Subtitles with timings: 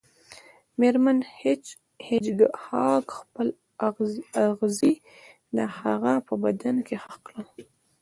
[0.79, 1.19] میرمن
[2.05, 2.25] هیج
[2.65, 3.47] هاګ خپل
[4.51, 4.93] اغزي
[5.57, 7.47] د هغه په بدن کې ښخ کړل